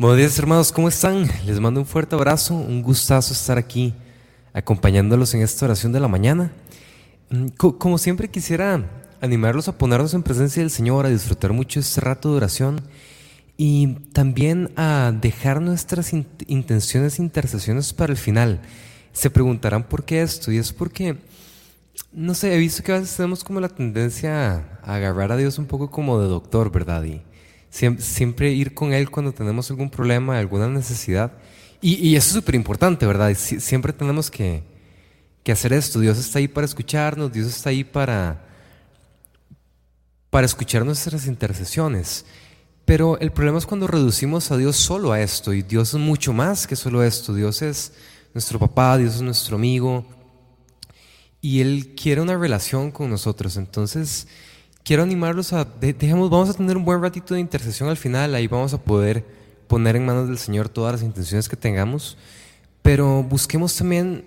Buenos 0.00 0.16
días 0.16 0.38
hermanos, 0.38 0.72
¿cómo 0.72 0.88
están? 0.88 1.28
Les 1.44 1.60
mando 1.60 1.78
un 1.78 1.84
fuerte 1.84 2.14
abrazo, 2.14 2.54
un 2.54 2.80
gustazo 2.80 3.34
estar 3.34 3.58
aquí 3.58 3.92
acompañándolos 4.54 5.34
en 5.34 5.42
esta 5.42 5.66
oración 5.66 5.92
de 5.92 6.00
la 6.00 6.08
mañana. 6.08 6.52
Mm, 7.28 7.48
como 7.48 7.98
siempre 7.98 8.30
quisiera 8.30 8.82
animarlos 9.20 9.68
a 9.68 9.76
ponernos 9.76 10.14
en 10.14 10.22
presencia 10.22 10.62
del 10.62 10.70
Señor, 10.70 11.04
a 11.04 11.10
disfrutar 11.10 11.52
mucho 11.52 11.80
este 11.80 12.00
rato 12.00 12.30
de 12.30 12.38
oración 12.38 12.80
y 13.58 13.88
también 14.14 14.70
a 14.74 15.12
dejar 15.20 15.60
nuestras 15.60 16.14
intenciones 16.14 17.18
e 17.18 17.22
intercesiones 17.22 17.92
para 17.92 18.10
el 18.10 18.18
final. 18.18 18.62
Se 19.12 19.28
preguntarán 19.28 19.82
por 19.82 20.06
qué 20.06 20.22
esto 20.22 20.50
y 20.50 20.56
es 20.56 20.72
porque, 20.72 21.18
no 22.10 22.32
sé, 22.32 22.54
he 22.54 22.58
visto 22.58 22.82
que 22.82 22.92
a 22.92 23.00
veces 23.00 23.14
tenemos 23.14 23.44
como 23.44 23.60
la 23.60 23.68
tendencia 23.68 24.80
a 24.82 24.94
agarrar 24.94 25.30
a 25.30 25.36
Dios 25.36 25.58
un 25.58 25.66
poco 25.66 25.90
como 25.90 26.18
de 26.22 26.26
doctor, 26.26 26.72
¿verdad? 26.72 27.04
Siempre, 27.70 28.52
ir 28.52 28.74
con 28.74 28.92
Él 28.92 29.10
cuando 29.10 29.32
tenemos 29.32 29.70
algún 29.70 29.90
problema, 29.90 30.38
alguna 30.38 30.68
necesidad. 30.68 31.32
Y, 31.80 32.14
eso 32.16 32.28
es 32.28 32.34
súper 32.34 32.56
importante, 32.56 33.06
¿verdad? 33.06 33.34
siempre 33.34 33.92
tenemos 33.92 34.30
que, 34.30 34.62
hacer 35.50 35.72
esto. 35.72 35.98
Dios 35.98 36.18
está 36.18 36.38
ahí 36.38 36.46
para 36.46 36.64
escucharnos, 36.64 37.32
Dios 37.32 37.48
está 37.48 37.70
ahí 37.70 37.82
para, 37.82 38.44
para 40.30 40.46
escuchar 40.46 40.84
nuestras 40.84 41.26
intercesiones. 41.26 42.24
Pero 42.84 43.18
el 43.18 43.30
problema 43.30 43.58
es 43.58 43.66
cuando 43.66 43.86
reducimos 43.86 44.50
a 44.50 44.56
Dios 44.56 44.76
solo 44.76 45.12
a 45.12 45.20
esto. 45.20 45.52
Y 45.52 45.62
Dios 45.62 45.94
es 45.94 46.00
mucho 46.00 46.32
más 46.32 46.66
que 46.66 46.76
solo 46.76 47.02
esto. 47.02 47.34
Dios 47.34 47.62
es 47.62 47.92
nuestro 48.34 48.58
papá, 48.58 48.98
Dios 48.98 49.16
es 49.16 49.22
nuestro 49.22 49.56
amigo. 49.56 50.04
Y 51.40 51.60
Él 51.60 51.94
quiere 52.00 52.20
una 52.20 52.36
relación 52.36 52.90
con 52.90 53.08
nosotros. 53.08 53.56
Entonces, 53.56 54.26
quiero 54.84 55.02
animarlos 55.02 55.52
a, 55.52 55.64
dejemos, 55.64 56.30
vamos 56.30 56.50
a 56.50 56.54
tener 56.54 56.76
un 56.76 56.84
buen 56.84 57.00
ratito 57.00 57.34
de 57.34 57.40
intercesión 57.40 57.88
al 57.88 57.96
final, 57.96 58.34
ahí 58.34 58.46
vamos 58.46 58.74
a 58.74 58.78
poder 58.78 59.24
poner 59.68 59.96
en 59.96 60.06
manos 60.06 60.28
del 60.28 60.38
Señor 60.38 60.68
todas 60.68 60.92
las 60.92 61.02
intenciones 61.02 61.48
que 61.48 61.56
tengamos, 61.56 62.16
pero 62.82 63.22
busquemos 63.22 63.76
también 63.76 64.24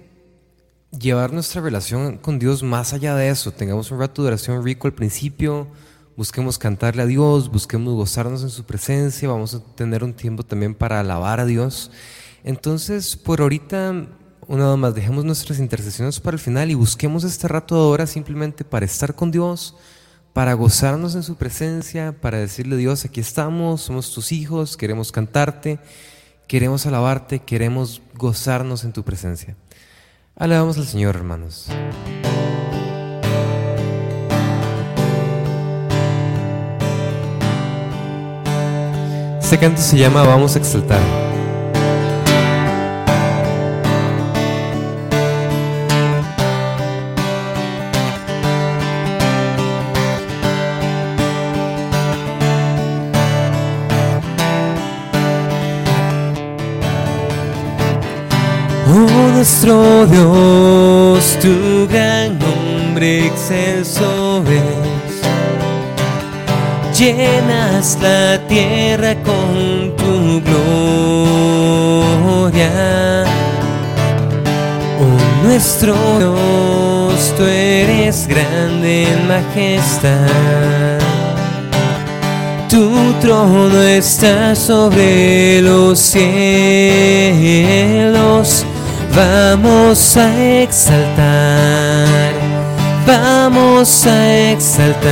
llevar 0.97 1.33
nuestra 1.33 1.61
relación 1.61 2.17
con 2.17 2.39
Dios 2.39 2.63
más 2.63 2.93
allá 2.93 3.15
de 3.15 3.29
eso, 3.29 3.51
tengamos 3.51 3.91
un 3.91 3.99
rato 3.99 4.21
de 4.21 4.29
oración 4.29 4.63
rico 4.63 4.87
al 4.87 4.93
principio, 4.93 5.67
busquemos 6.15 6.57
cantarle 6.57 7.01
a 7.01 7.05
Dios, 7.05 7.49
busquemos 7.49 7.93
gozarnos 7.95 8.43
en 8.43 8.49
su 8.49 8.63
presencia, 8.63 9.27
vamos 9.29 9.53
a 9.55 9.59
tener 9.75 10.03
un 10.03 10.13
tiempo 10.13 10.43
también 10.43 10.75
para 10.75 10.99
alabar 10.99 11.39
a 11.39 11.45
Dios. 11.45 11.91
Entonces, 12.43 13.15
por 13.15 13.41
ahorita, 13.41 14.07
una 14.47 14.69
vez 14.69 14.77
más, 14.77 14.95
dejemos 14.95 15.25
nuestras 15.25 15.59
intercesiones 15.59 16.19
para 16.19 16.35
el 16.35 16.39
final 16.39 16.69
y 16.69 16.75
busquemos 16.75 17.23
este 17.23 17.47
rato 17.47 17.75
de 17.75 17.81
hora 17.81 18.07
simplemente 18.07 18.63
para 18.63 18.85
estar 18.85 19.15
con 19.15 19.31
Dios, 19.31 19.75
para 20.33 20.53
gozarnos 20.53 21.13
en 21.13 21.21
su 21.21 21.35
presencia, 21.35 22.15
para 22.19 22.39
decirle 22.39 22.75
Dios, 22.75 23.05
aquí 23.05 23.21
estamos, 23.21 23.81
somos 23.81 24.11
tus 24.11 24.31
hijos, 24.31 24.75
queremos 24.75 25.11
cantarte, 25.11 25.79
queremos 26.47 26.87
alabarte, 26.87 27.39
queremos 27.39 28.01
gozarnos 28.15 28.83
en 28.83 28.93
tu 28.93 29.03
presencia. 29.03 29.55
Alabamos 30.35 30.77
al 30.79 30.87
Señor, 30.87 31.15
hermanos. 31.15 31.67
Este 39.39 39.59
canto 39.59 39.79
se 39.79 39.97
llama 39.97 40.23
Vamos 40.23 40.55
a 40.55 40.59
exaltar. 40.59 41.22
Nuestro 59.63 60.05
Dios, 60.07 61.37
tu 61.41 61.87
gran 61.87 62.37
nombre 62.37 63.27
excelso 63.27 64.43
es. 64.43 64.61
Llenas 66.99 67.97
la 68.01 68.39
tierra 68.47 69.15
con 69.23 69.95
tu 69.95 70.41
gloria. 72.01 72.71
Oh 74.99 75.17
nuestro 75.47 75.95
Dios, 76.19 77.33
tú 77.37 77.43
eres 77.43 78.27
grande 78.27 79.07
en 79.13 79.27
majestad. 79.29 80.99
Tu 82.69 83.13
trono 83.21 83.81
está 83.81 84.55
sobre 84.55 85.61
los 85.61 85.99
cielos 85.99 86.25
Vamos 89.15 90.17
a 90.17 90.27
exaltar, 90.63 92.33
vamos 93.05 94.07
a 94.07 94.33
exaltar 94.51 95.11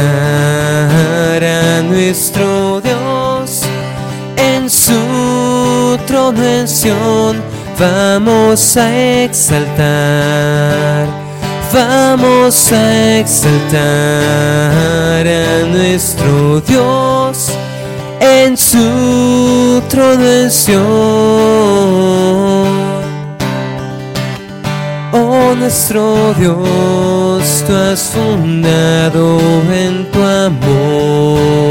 a 1.44 1.84
nuestro 1.84 2.82
Dios 2.82 3.62
en 4.38 4.68
su 4.68 6.00
trono. 6.08 6.42
Vamos 7.80 8.76
a 8.76 9.24
exaltar, 9.24 11.08
vamos 11.72 12.72
a 12.72 13.18
exaltar 13.20 13.78
a 15.28 15.66
nuestro 15.68 16.60
Dios 16.62 17.52
en 18.20 18.58
su 18.58 19.80
trono 19.90 20.50
nuestro 25.56 26.34
Dios, 26.34 27.64
tú 27.68 27.74
has 27.76 28.02
fundado 28.10 29.40
en 29.72 30.10
tu 30.12 30.22
amor 30.24 31.62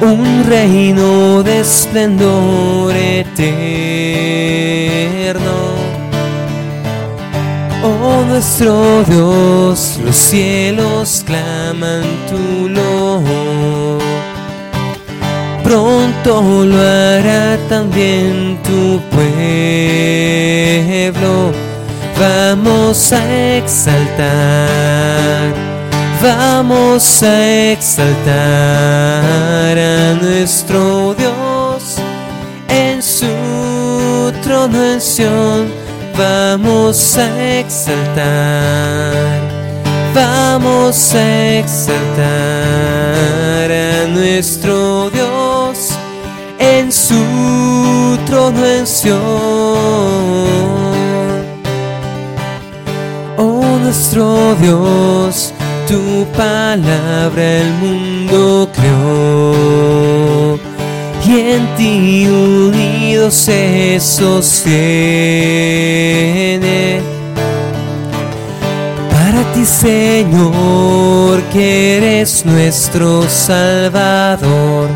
un 0.00 0.44
reino 0.44 1.42
de 1.42 1.60
esplendor 1.60 2.94
eterno. 2.94 3.46
Oh 7.82 8.24
nuestro 8.28 9.02
Dios, 9.04 9.98
los 10.04 10.16
cielos 10.16 11.22
claman 11.26 12.02
tu 12.28 12.68
loor. 12.68 14.02
Pronto 15.62 16.64
lo 16.64 16.80
hará 16.80 17.58
también 17.68 18.58
tu 18.62 19.00
pueblo 19.10 20.26
Vamos 22.18 23.12
a 23.12 23.20
exaltar, 23.58 24.24
vamos 26.22 27.22
a 27.22 27.72
exaltar 27.72 28.32
a 29.78 30.14
nuestro 30.14 31.14
Dios 31.14 31.96
en 32.70 33.02
su 33.02 34.32
trono 34.42 34.82
en. 34.82 35.66
Vamos 36.16 37.18
a 37.18 37.58
exaltar, 37.58 38.22
vamos 40.14 41.14
a 41.14 41.58
exaltar 41.58 42.16
a 43.70 44.06
nuestro 44.08 45.10
Dios 45.10 45.90
en 46.58 46.90
su 46.90 48.18
trono 48.24 48.64
en 48.64 48.86
nuestro 53.86 54.56
Dios, 54.56 55.54
tu 55.86 56.26
palabra 56.36 57.60
el 57.60 57.70
mundo 57.74 58.68
creó. 58.74 60.58
Y 61.24 61.30
en 61.52 61.66
ti 61.76 62.26
unido 62.28 63.30
se 63.30 64.00
sostiene. 64.00 64.74
Para 69.12 69.44
ti, 69.54 69.64
Señor, 69.64 71.40
que 71.52 71.98
eres 71.98 72.44
nuestro 72.44 73.22
Salvador, 73.28 74.88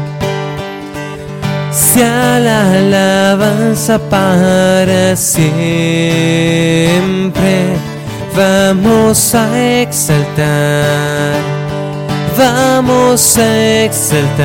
sea 1.70 2.40
la 2.40 2.72
alabanza 2.72 4.00
para 4.10 5.14
siempre 5.14 5.90
Vamos 8.35 9.35
a 9.35 9.59
exaltar, 9.82 11.35
vamos 12.38 13.37
a 13.38 13.85
exaltar 13.85 14.38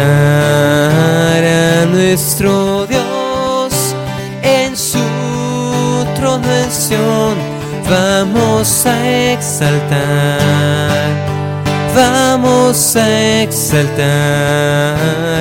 a 1.44 1.86
nuestro 1.86 2.88
Dios 2.88 3.96
en 4.42 4.76
su 4.76 4.98
trono. 6.16 6.46
Vamos 7.88 8.86
a 8.88 9.10
exaltar, 9.34 10.00
vamos 11.96 12.96
a 12.96 13.42
exaltar 13.44 14.06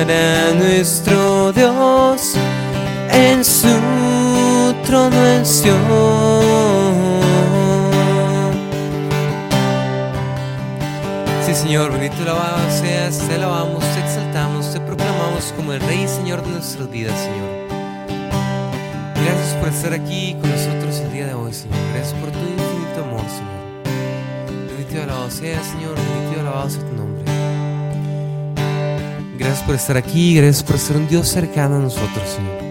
a 0.07 0.53
nuestro 0.53 1.51
Dios 1.51 2.35
en 3.11 3.43
su 3.43 4.75
trono 4.85 5.25
Y 12.17 12.21
alabado 12.21 12.71
seas, 12.71 13.19
te 13.27 13.35
alabamos, 13.35 13.83
te 13.83 13.99
exaltamos, 13.99 14.71
te 14.71 14.79
proclamamos 14.79 15.53
como 15.55 15.73
el 15.73 15.81
Rey 15.81 16.03
y 16.03 16.07
Señor 16.07 16.43
de 16.43 16.51
nuestras 16.51 16.89
vidas, 16.89 17.19
Señor. 17.19 17.49
Gracias 19.15 19.53
por 19.59 19.69
estar 19.69 19.93
aquí 19.93 20.35
con 20.39 20.49
nosotros 20.49 20.99
el 20.99 21.11
día 21.11 21.27
de 21.27 21.33
hoy, 21.33 21.53
Señor. 21.53 21.77
Gracias 21.93 22.13
por 22.19 22.31
tu 22.31 22.39
infinito 22.39 23.03
amor, 23.03 23.25
Señor. 23.27 24.67
Bendito 24.67 24.95
y 24.95 24.99
alabado 24.99 25.29
seas, 25.29 25.65
Señor, 25.65 25.95
bendito 25.95 26.37
y 26.37 26.39
alabado 26.39 26.69
sea 26.69 26.81
tu 26.81 26.95
nombre. 26.95 27.23
Gracias 29.37 29.63
por 29.63 29.75
estar 29.75 29.97
aquí, 29.97 30.35
gracias 30.35 30.63
por 30.63 30.79
ser 30.79 30.97
un 30.97 31.07
Dios 31.07 31.27
cercano 31.27 31.75
a 31.75 31.79
nosotros, 31.79 32.29
Señor. 32.29 32.64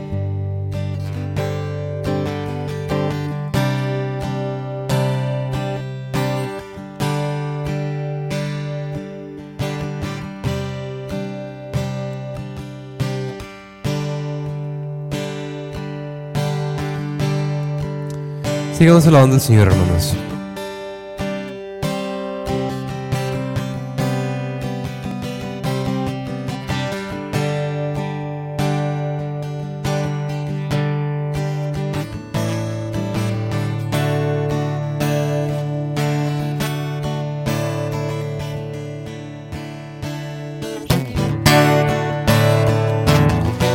Sigamos 18.76 19.06
alabando 19.06 19.36
al 19.36 19.40
Señor, 19.40 19.68
hermanos. 19.68 20.16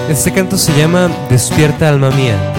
Este 0.10 0.34
canto 0.34 0.58
se 0.58 0.78
llama 0.78 1.10
Despierta 1.30 1.88
alma 1.88 2.12
mía. 2.12 2.59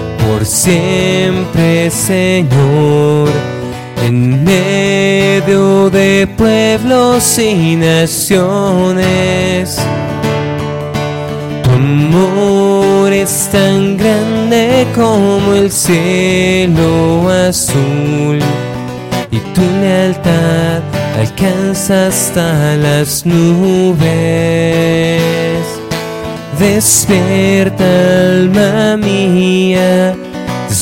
por 0.41 0.47
siempre, 0.47 1.91
Señor, 1.91 3.29
en 4.03 4.43
medio 4.43 5.87
de 5.91 6.27
pueblos 6.35 7.37
y 7.37 7.75
naciones. 7.75 8.97
Tu 11.63 11.69
amor 11.69 13.13
es 13.13 13.49
tan 13.51 13.97
grande 13.97 14.87
como 14.95 15.53
el 15.53 15.71
cielo 15.71 17.29
azul 17.29 18.39
y 19.29 19.37
tu 19.53 19.61
lealtad 19.79 20.81
alcanza 21.19 22.07
hasta 22.07 22.77
las 22.77 23.27
nubes. 23.27 24.01
Despierta 26.57 27.83
alma 27.83 28.97
mía, 28.97 30.15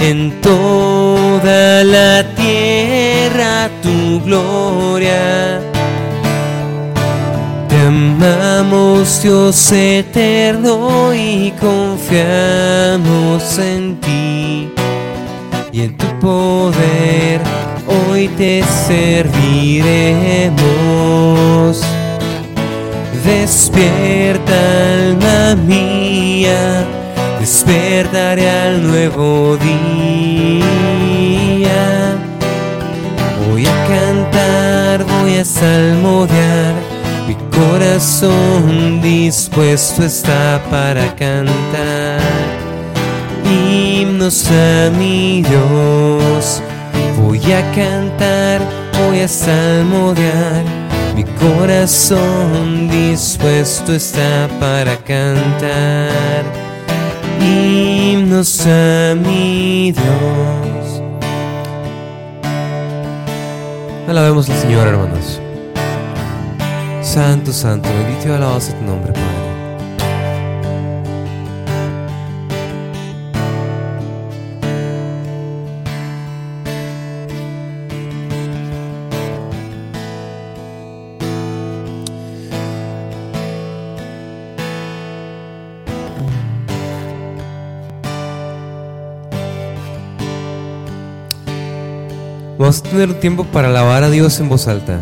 en 0.00 0.40
toda 0.40 1.84
la 1.84 2.24
tierra 2.34 3.68
tu 3.82 4.20
gloria. 4.24 5.60
Te 7.68 7.76
amamos, 7.80 9.22
Dios 9.22 9.72
eterno, 9.72 11.12
y 11.12 11.52
confiamos 11.60 13.58
en 13.58 14.00
ti 14.00 14.68
y 15.72 15.82
en 15.82 15.96
tu 15.96 16.06
poder. 16.20 17.40
Hoy 17.86 18.28
te 18.28 18.62
serviremos. 18.86 19.58
Despierta 23.24 24.54
alma 24.54 25.54
mía, 25.66 26.86
despertaré 27.68 28.48
al 28.50 28.82
nuevo 28.82 29.56
día. 29.58 29.76
Voy 33.48 33.66
a 33.66 33.86
cantar, 33.86 35.04
voy 35.04 35.36
a 35.36 35.44
salmodiar, 35.44 36.74
mi 37.26 37.34
corazón 37.56 39.00
dispuesto 39.02 40.04
está 40.04 40.62
para 40.70 41.14
cantar 41.14 42.20
himnos 43.44 44.50
a 44.50 44.90
mi 44.98 45.42
Dios. 45.42 46.62
Voy 47.18 47.52
a 47.52 47.62
cantar, 47.72 48.60
voy 48.98 49.20
a 49.20 49.28
salmodiar 49.28 50.64
mi 51.14 51.24
corazón 51.24 52.88
dispuesto 52.88 53.92
está 53.92 54.48
para 54.60 54.96
cantar 54.98 56.67
himnos 57.40 58.66
a 58.66 59.14
mi 59.14 59.92
Dios. 59.92 61.02
Alabemos 64.08 64.48
al 64.48 64.56
Señor, 64.56 64.88
hermanos. 64.88 65.40
Santo, 67.02 67.52
santo, 67.52 67.88
bendito 67.88 68.28
y 68.28 68.32
alabado 68.32 68.60
sea 68.60 68.78
tu 68.78 68.84
nombre, 68.84 69.12
Padre. 69.12 69.27
Vamos 92.68 92.80
a 92.80 92.90
tener 92.90 93.18
tiempo 93.18 93.44
para 93.44 93.68
alabar 93.68 94.04
a 94.04 94.10
Dios 94.10 94.38
en 94.40 94.50
voz 94.50 94.68
alta. 94.68 95.00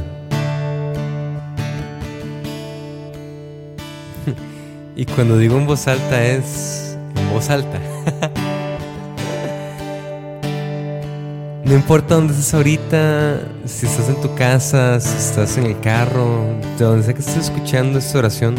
y 4.94 5.04
cuando 5.04 5.36
digo 5.36 5.56
en 5.56 5.66
voz 5.66 5.88
alta 5.88 6.24
es 6.24 6.96
en 7.16 7.32
voz 7.32 7.50
alta. 7.50 7.80
no 11.64 11.74
importa 11.74 12.14
dónde 12.14 12.34
estés 12.34 12.54
ahorita, 12.54 13.40
si 13.64 13.86
estás 13.86 14.10
en 14.10 14.20
tu 14.20 14.32
casa, 14.36 15.00
si 15.00 15.16
estás 15.16 15.58
en 15.58 15.66
el 15.66 15.80
carro, 15.80 16.44
de 16.78 16.84
donde 16.84 17.02
sea 17.02 17.14
que 17.14 17.20
estés 17.20 17.50
escuchando 17.50 17.98
esta 17.98 18.18
oración. 18.18 18.54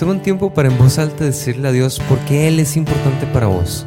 Toma 0.00 0.10
un 0.10 0.20
tiempo 0.20 0.52
para 0.52 0.68
en 0.68 0.76
voz 0.78 0.98
alta 0.98 1.22
decirle 1.22 1.68
a 1.68 1.70
Dios 1.70 2.00
por 2.08 2.18
qué 2.24 2.48
Él 2.48 2.58
es 2.58 2.76
importante 2.76 3.24
para 3.26 3.46
vos. 3.46 3.86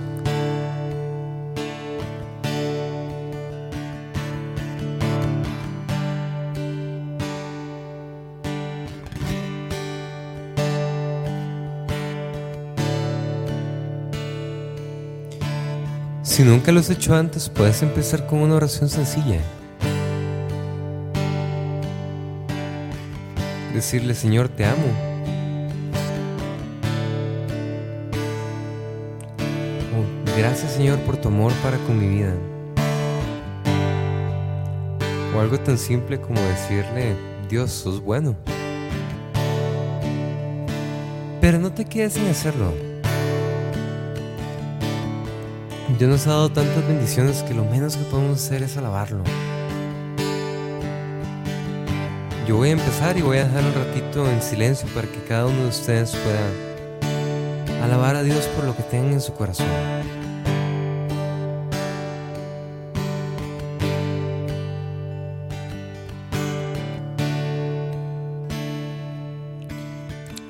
Si 16.36 16.44
nunca 16.44 16.74
lo 16.74 16.82
has 16.82 16.90
hecho 16.90 17.16
antes, 17.16 17.48
puedes 17.48 17.82
empezar 17.82 18.28
con 18.28 18.40
una 18.40 18.56
oración 18.56 18.90
sencilla. 18.90 19.40
Decirle, 23.74 24.14
Señor, 24.14 24.50
te 24.50 24.66
amo. 24.66 24.84
Oh, 29.96 30.38
gracias, 30.38 30.74
Señor, 30.74 31.00
por 31.06 31.16
tu 31.16 31.30
amor 31.30 31.54
para 31.64 31.78
con 31.78 31.98
mi 31.98 32.18
vida. 32.18 32.34
O 35.34 35.40
algo 35.40 35.58
tan 35.58 35.78
simple 35.78 36.20
como 36.20 36.42
decirle, 36.42 37.16
Dios, 37.48 37.72
sos 37.72 38.02
bueno. 38.02 38.36
Pero 41.40 41.60
no 41.60 41.72
te 41.72 41.86
quedes 41.86 42.12
sin 42.12 42.28
hacerlo. 42.28 42.95
Dios 45.88 46.10
nos 46.10 46.28
ha 46.28 46.32
dado 46.32 46.50
tantas 46.50 46.86
bendiciones 46.88 47.44
que 47.44 47.54
lo 47.54 47.64
menos 47.64 47.96
que 47.96 48.04
podemos 48.06 48.44
hacer 48.44 48.64
es 48.64 48.76
alabarlo. 48.76 49.24
Yo 52.48 52.58
voy 52.58 52.70
a 52.70 52.72
empezar 52.74 53.18
y 53.18 53.22
voy 53.22 53.38
a 53.38 53.46
dejar 53.46 53.64
un 53.64 53.74
ratito 53.74 54.30
en 54.30 54.42
silencio 54.42 54.88
para 54.94 55.08
que 55.08 55.20
cada 55.28 55.46
uno 55.46 55.62
de 55.62 55.70
ustedes 55.70 56.16
pueda 56.16 57.84
alabar 57.84 58.16
a 58.16 58.24
Dios 58.24 58.46
por 58.56 58.66
lo 58.66 58.76
que 58.76 58.84
tengan 58.84 59.14
en 59.14 59.22
su 59.22 59.34
corazón. 59.34 59.68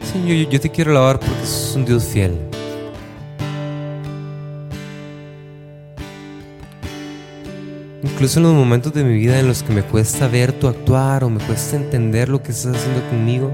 Señor, 0.01 0.49
yo 0.49 0.59
te 0.61 0.71
quiero 0.71 0.91
alabar 0.91 1.19
porque 1.19 1.45
sos 1.45 1.75
un 1.75 1.85
Dios 1.85 2.05
fiel. 2.05 2.54
Incluso 8.15 8.39
en 8.39 8.43
los 8.43 8.53
momentos 8.53 8.93
de 8.93 9.03
mi 9.03 9.13
vida 9.15 9.37
en 9.41 9.47
los 9.49 9.61
que 9.61 9.73
me 9.73 9.83
cuesta 9.83 10.29
ver 10.29 10.53
tu 10.53 10.69
actuar 10.69 11.25
o 11.25 11.29
me 11.29 11.43
cuesta 11.43 11.75
entender 11.75 12.29
lo 12.29 12.41
que 12.41 12.53
estás 12.53 12.77
haciendo 12.77 13.05
conmigo, 13.09 13.51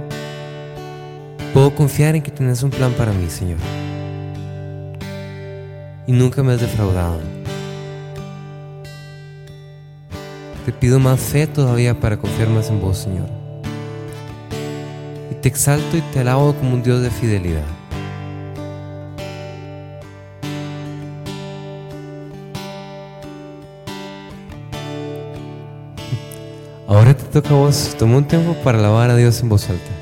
puedo 1.52 1.74
confiar 1.74 2.16
en 2.16 2.22
que 2.22 2.30
tienes 2.30 2.62
un 2.62 2.70
plan 2.70 2.94
para 2.94 3.12
mí, 3.12 3.28
Señor. 3.28 3.58
Y 6.06 6.12
nunca 6.12 6.44
me 6.44 6.54
has 6.54 6.62
defraudado. 6.62 7.20
Te 10.64 10.72
pido 10.72 11.00
más 11.00 11.20
fe 11.20 11.48
todavía 11.48 12.00
para 12.00 12.18
confiar 12.18 12.50
más 12.50 12.70
en 12.70 12.82
vos, 12.82 13.00
Señor. 13.00 13.30
Y 15.32 15.42
te 15.42 15.50
exalto 15.50 15.98
y 15.98 16.02
te 16.14 16.20
alabo 16.20 16.54
como 16.54 16.76
un 16.76 16.84
Dios 16.84 17.02
de 17.02 17.10
fidelidad. 17.10 17.81
Ahora 27.12 27.24
te 27.26 27.42
toca 27.42 27.50
a 27.50 27.58
vos. 27.58 27.94
Toma 28.00 28.18
un 28.18 28.24
tiempo 28.24 28.54
para 28.64 28.80
alabar 28.80 29.10
a 29.10 29.18
Dios 29.18 29.42
en 29.42 29.50
voz 29.50 29.70
alta. 29.70 30.01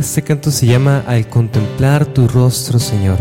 Este 0.00 0.22
canto 0.22 0.50
se 0.50 0.64
llama 0.64 1.04
Al 1.06 1.28
contemplar 1.28 2.06
tu 2.06 2.26
rostro, 2.26 2.78
Señor. 2.78 3.18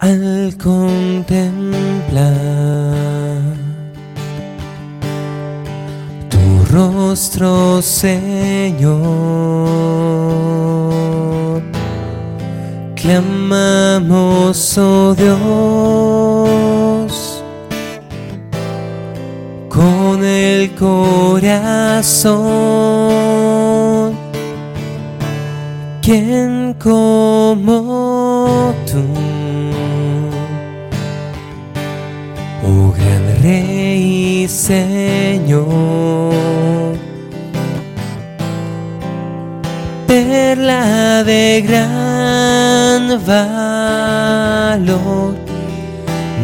Al 0.00 0.56
contemplar 0.60 2.24
tu 6.28 6.64
rostro, 6.72 7.80
Señor, 7.80 8.98
clamamos, 12.96 14.76
oh 14.76 15.14
Dios 15.14 16.83
corazón. 20.78 22.34
¿Quién 26.02 26.74
como 26.78 28.74
tú? 28.90 29.02
Oh 32.66 32.92
gran 32.92 33.42
Rey 33.42 34.46
Señor, 34.48 35.64
perla 40.06 41.24
de 41.24 41.62
gran 41.66 43.24
valor, 43.26 44.14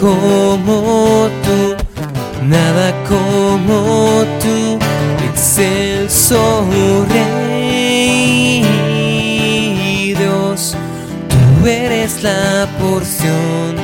como 0.01 1.29
tú, 1.45 1.61
nada 2.47 2.95
como 3.09 4.25
tú, 4.41 4.79
excelso 5.31 6.67
Rey 7.09 8.65
Dios, 10.19 10.77
tú 11.29 11.67
eres 11.67 12.23
la 12.23 12.69
porción 12.79 13.77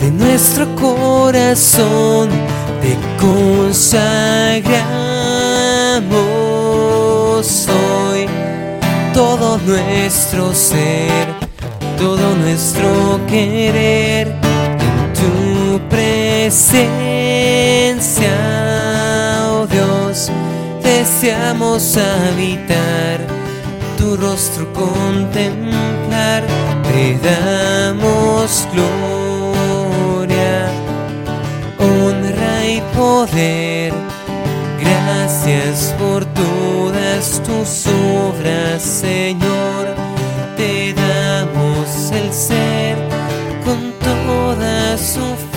de 0.00 0.10
nuestro 0.10 0.66
corazón 0.76 2.28
te 2.82 2.98
consagramos 3.20 4.72
hoy. 7.68 8.26
Todo 9.14 9.58
nuestro 9.58 10.52
ser, 10.52 11.28
todo 11.96 12.34
nuestro 12.34 13.20
querer 13.28 14.41
tu 15.72 15.80
presencia, 15.88 16.68
oh 19.52 19.66
Dios, 19.66 20.30
deseamos 20.82 21.96
habitar 21.96 23.20
tu 23.96 24.16
rostro 24.18 24.70
contemplar, 24.74 26.44
te 26.82 27.18
damos 27.26 28.68
gloria, 28.74 30.68
honra 31.78 32.66
y 32.66 32.82
poder. 32.94 33.94
Gracias 34.78 35.94
por 35.98 36.26
todas 36.34 37.40
tus 37.44 37.86
obras, 37.86 38.82
Señor. 38.82 39.94
Te 40.54 40.92
damos 40.92 42.12
el 42.12 42.30
ser 42.30 42.98
con 43.64 43.92
toda 44.00 44.98
su 44.98 45.51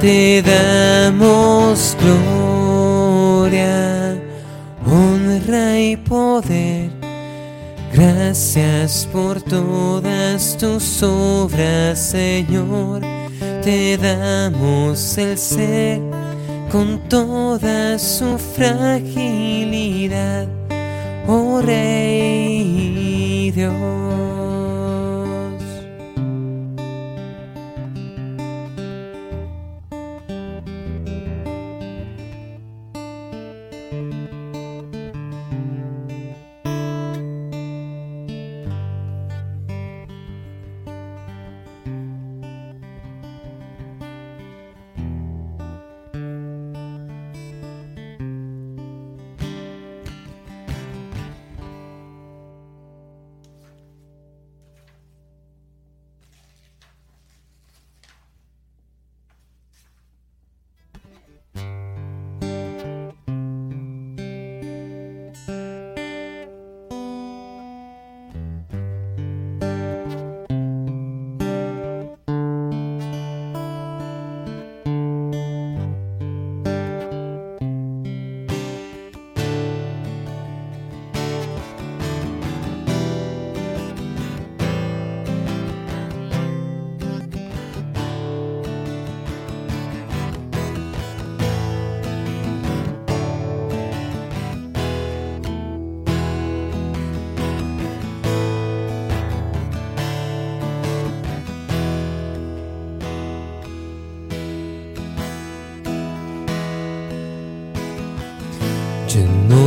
te 0.00 0.42
damos 0.42 1.96
gloria, 2.00 3.62
honra 4.86 5.78
y 5.78 5.96
poder. 5.96 6.90
Gracias 7.92 9.06
por 9.12 9.42
todas 9.42 10.56
tus 10.56 11.02
obras, 11.02 11.98
Señor. 11.98 13.02
Te 13.62 13.98
damos 13.98 15.18
el 15.18 15.36
ser 15.36 16.00
con 16.70 17.00
toda 17.08 17.98
su 17.98 18.38
fragilidad, 18.38 20.46
oh 21.26 21.60
Rey 21.60 23.50
Dios. 23.50 24.37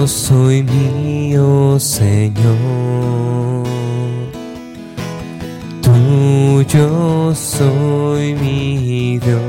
No 0.01 0.07
soy 0.07 0.63
mío, 0.63 1.79
Señor. 1.79 2.33
Tuyo 5.83 7.35
soy 7.35 8.33
mi 8.33 9.19
Dios. 9.19 9.39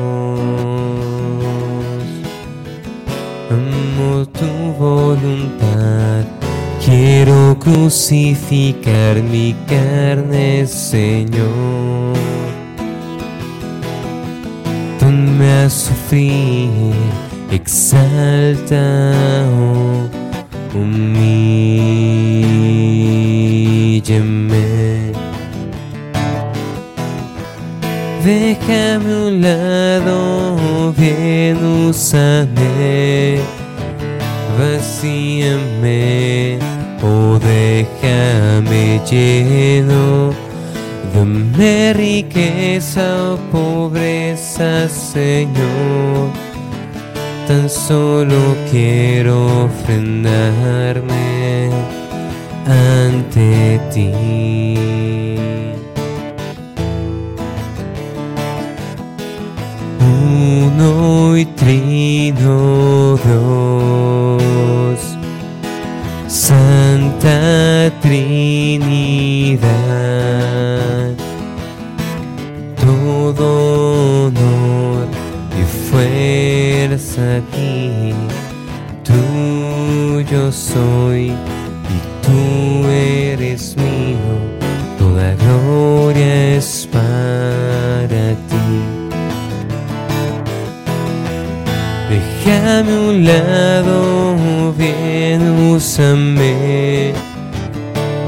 Amo 3.50 4.26
tu 4.26 4.74
voluntad. 4.78 6.26
Quiero 6.84 7.58
crucificar 7.58 9.22
mi 9.22 9.56
carne, 9.66 10.66
Señor. 10.66 12.12
Ponme 15.00 15.50
a 15.64 15.70
sufrir, 15.70 16.92
exalta, 17.50 18.76
oh, 19.48 20.21
humíllame. 20.74 22.32
Déjame 28.24 29.26
un 29.26 29.42
lado, 29.42 30.94
bien 30.96 31.58
úsame, 31.88 33.40
vacíame, 34.56 36.58
o 37.02 37.38
déjame 37.38 39.00
lleno. 39.10 40.32
Dame 41.14 41.92
riqueza 41.92 43.32
o 43.32 43.36
pobreza, 43.50 44.88
Señor. 44.88 46.41
Tan 47.46 47.68
solo 47.68 48.56
quiero 48.70 49.64
ofrendarme 49.64 51.68
ante 52.66 53.78
ti. 53.92 54.12
Uno 60.00 61.36
y 61.36 61.44
trino 61.44 63.18
Dios, 63.24 65.00
Santa 66.28 67.90
Trinidad, 68.00 69.68
todo 72.84 73.91
fuerza 77.12 77.36
aquí, 77.36 78.12
tuyo 79.04 80.52
soy 80.52 81.26
y 81.26 81.98
tú 82.22 82.88
eres 82.88 83.76
mío, 83.76 84.38
toda 84.98 85.34
gloria 85.34 86.56
es 86.56 86.88
para 86.90 88.34
ti. 88.48 88.70
Déjame 92.10 92.92
un 92.98 93.24
lado, 93.24 94.72
bien, 94.76 95.40
úsame, 95.70 97.12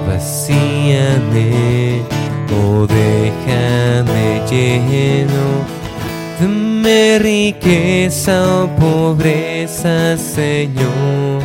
vacíame, 0.06 1.52
o 2.50 2.86
déjame 2.86 4.42
lleno. 4.50 5.73
Dame 6.84 7.18
riqueza 7.18 8.44
o 8.62 8.68
pobreza, 8.78 10.18
Señor. 10.18 11.40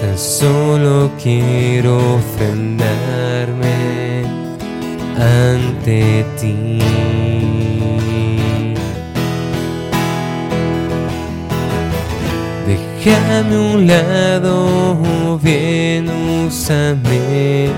Tan 0.00 0.16
solo 0.16 1.10
quiero 1.22 1.98
ofrendarme 2.16 3.68
ante 5.14 6.24
ti. 6.40 6.78
Déjame 12.66 13.56
un 13.58 13.86
lado, 13.86 15.38
bien, 15.42 16.08
úsame, 16.46 17.68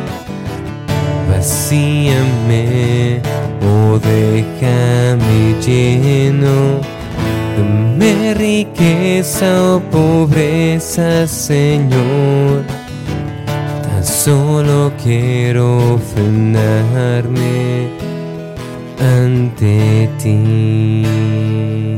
vacíame, 1.41 3.23
o 3.63 3.99
déjame 3.99 5.57
lleno. 5.65 6.81
Dame 7.57 8.35
riqueza 8.35 9.47
o 9.77 9.81
pobreza, 9.91 11.27
Señor. 11.27 12.65
Tan 13.83 14.05
solo 14.05 14.93
quiero 15.03 15.95
ofrendarme 15.95 17.89
ante 18.99 20.11
ti. 20.23 21.90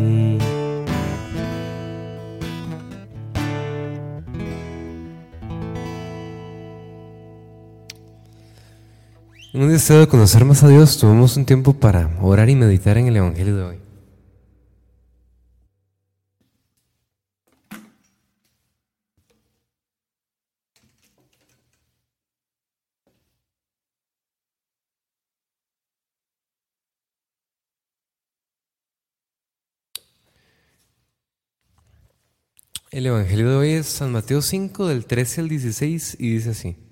En 9.54 9.62
un 9.62 9.68
deseo 9.68 10.00
de 10.00 10.08
conocer 10.08 10.46
más 10.46 10.62
a 10.62 10.68
Dios, 10.68 10.96
tuvimos 10.96 11.36
un 11.36 11.44
tiempo 11.44 11.74
para 11.74 12.08
orar 12.22 12.48
y 12.48 12.56
meditar 12.56 12.96
en 12.96 13.08
el 13.08 13.16
Evangelio 13.16 13.54
de 13.54 13.62
hoy. 13.62 13.78
El 32.90 33.06
Evangelio 33.06 33.50
de 33.50 33.56
hoy 33.56 33.70
es 33.72 33.86
San 33.86 34.12
Mateo 34.12 34.40
5 34.40 34.86
del 34.86 35.04
13 35.04 35.42
al 35.42 35.48
16 35.50 36.16
y 36.18 36.30
dice 36.30 36.50
así. 36.50 36.91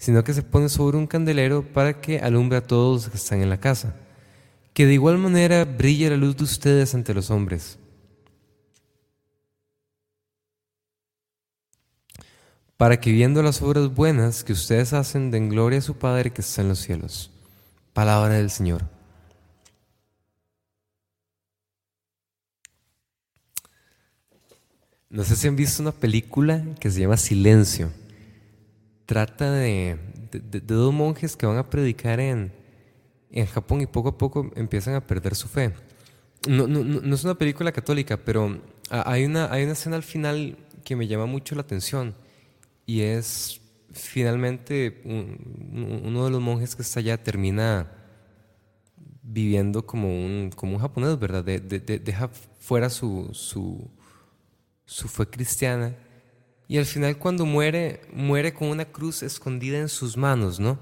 sino 0.00 0.24
que 0.24 0.32
se 0.32 0.42
pone 0.42 0.70
sobre 0.70 0.96
un 0.96 1.06
candelero 1.06 1.62
para 1.62 2.00
que 2.00 2.20
alumbre 2.20 2.56
a 2.56 2.66
todos 2.66 3.02
los 3.02 3.10
que 3.10 3.18
están 3.18 3.42
en 3.42 3.50
la 3.50 3.60
casa. 3.60 3.94
Que 4.72 4.86
de 4.86 4.94
igual 4.94 5.18
manera 5.18 5.66
brille 5.66 6.08
la 6.08 6.16
luz 6.16 6.38
de 6.38 6.44
ustedes 6.44 6.94
ante 6.94 7.12
los 7.12 7.30
hombres. 7.30 7.78
Para 12.78 12.98
que 12.98 13.12
viendo 13.12 13.42
las 13.42 13.60
obras 13.60 13.94
buenas 13.94 14.42
que 14.42 14.54
ustedes 14.54 14.94
hacen 14.94 15.30
den 15.30 15.50
gloria 15.50 15.80
a 15.80 15.82
su 15.82 15.98
Padre 15.98 16.32
que 16.32 16.40
está 16.40 16.62
en 16.62 16.68
los 16.68 16.78
cielos. 16.78 17.30
Palabra 17.92 18.36
del 18.36 18.50
Señor. 18.50 18.84
No 25.10 25.24
sé 25.24 25.36
si 25.36 25.46
han 25.46 25.56
visto 25.56 25.82
una 25.82 25.92
película 25.92 26.64
que 26.80 26.90
se 26.90 27.00
llama 27.00 27.18
Silencio 27.18 27.99
trata 29.10 29.50
de, 29.50 29.98
dos 30.64 30.94
monjes 30.94 31.36
que 31.36 31.44
van 31.44 31.58
a 31.58 31.68
predicar 31.68 32.20
en, 32.20 32.52
en 33.32 33.46
Japón 33.46 33.80
y 33.80 33.86
poco 33.86 34.10
a 34.10 34.16
poco 34.16 34.52
empiezan 34.54 34.94
a 34.94 35.04
perder 35.04 35.34
su 35.34 35.48
fe. 35.48 35.72
No, 36.48 36.68
no, 36.68 36.84
no, 36.84 37.12
es 37.16 37.24
una 37.24 37.34
película 37.34 37.72
católica, 37.72 38.18
pero 38.18 38.62
hay 38.88 39.24
una, 39.24 39.52
hay 39.52 39.64
una 39.64 39.72
escena 39.72 39.96
al 39.96 40.04
final 40.04 40.56
que 40.84 40.94
me 40.94 41.08
llama 41.08 41.26
mucho 41.26 41.56
la 41.56 41.62
atención 41.62 42.14
y 42.86 43.00
es 43.00 43.60
finalmente 43.90 45.02
uno 45.04 46.24
de 46.24 46.30
los 46.30 46.40
monjes 46.40 46.76
que 46.76 46.82
está 46.82 47.00
allá 47.00 47.20
termina 47.20 47.90
viviendo 49.24 49.84
como 49.86 50.06
un, 50.06 50.52
como 50.54 50.74
un 50.74 50.78
japonés, 50.78 51.18
¿verdad? 51.18 51.42
De, 51.42 51.58
deja 51.58 52.28
fuera 52.60 52.88
su, 52.88 53.30
su, 53.32 53.90
su 54.84 55.08
fe 55.08 55.26
cristiana 55.26 55.96
y 56.70 56.78
al 56.78 56.86
final 56.86 57.18
cuando 57.18 57.44
muere, 57.46 58.00
muere 58.12 58.54
con 58.54 58.68
una 58.68 58.84
cruz 58.84 59.24
escondida 59.24 59.76
en 59.76 59.88
sus 59.88 60.16
manos, 60.16 60.60
¿no? 60.60 60.78